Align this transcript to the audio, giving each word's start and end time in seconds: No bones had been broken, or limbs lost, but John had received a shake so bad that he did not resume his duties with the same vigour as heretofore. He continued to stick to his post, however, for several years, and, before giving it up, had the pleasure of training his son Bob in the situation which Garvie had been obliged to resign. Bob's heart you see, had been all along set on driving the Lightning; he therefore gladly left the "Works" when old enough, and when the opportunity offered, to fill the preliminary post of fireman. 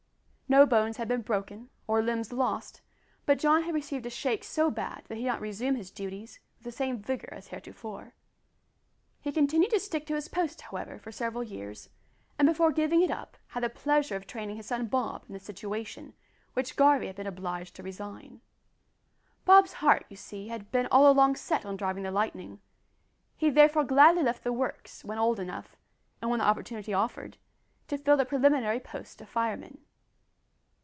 No 0.51 0.65
bones 0.65 0.97
had 0.97 1.07
been 1.07 1.21
broken, 1.21 1.69
or 1.87 2.01
limbs 2.01 2.33
lost, 2.33 2.81
but 3.25 3.39
John 3.39 3.63
had 3.63 3.73
received 3.73 4.05
a 4.05 4.09
shake 4.09 4.43
so 4.43 4.69
bad 4.69 5.05
that 5.07 5.15
he 5.15 5.21
did 5.23 5.29
not 5.29 5.39
resume 5.39 5.75
his 5.75 5.89
duties 5.91 6.41
with 6.57 6.65
the 6.65 6.73
same 6.73 6.99
vigour 7.01 7.33
as 7.33 7.47
heretofore. 7.47 8.13
He 9.21 9.31
continued 9.31 9.71
to 9.71 9.79
stick 9.79 10.05
to 10.07 10.15
his 10.15 10.27
post, 10.27 10.59
however, 10.59 10.99
for 10.99 11.09
several 11.09 11.41
years, 11.41 11.89
and, 12.37 12.45
before 12.45 12.73
giving 12.73 13.01
it 13.01 13.09
up, 13.09 13.37
had 13.47 13.63
the 13.63 13.69
pleasure 13.69 14.17
of 14.17 14.27
training 14.27 14.57
his 14.57 14.65
son 14.65 14.87
Bob 14.87 15.23
in 15.29 15.33
the 15.33 15.39
situation 15.39 16.15
which 16.51 16.75
Garvie 16.75 17.07
had 17.07 17.15
been 17.15 17.25
obliged 17.27 17.73
to 17.77 17.83
resign. 17.83 18.41
Bob's 19.45 19.75
heart 19.75 20.05
you 20.09 20.17
see, 20.17 20.49
had 20.49 20.69
been 20.69 20.85
all 20.91 21.09
along 21.09 21.37
set 21.37 21.65
on 21.65 21.77
driving 21.77 22.03
the 22.03 22.11
Lightning; 22.11 22.59
he 23.37 23.49
therefore 23.49 23.85
gladly 23.85 24.21
left 24.21 24.43
the 24.43 24.51
"Works" 24.51 25.05
when 25.05 25.17
old 25.17 25.39
enough, 25.39 25.77
and 26.21 26.29
when 26.29 26.39
the 26.39 26.45
opportunity 26.45 26.93
offered, 26.93 27.37
to 27.87 27.97
fill 27.97 28.17
the 28.17 28.25
preliminary 28.25 28.81
post 28.81 29.21
of 29.21 29.29
fireman. 29.29 29.77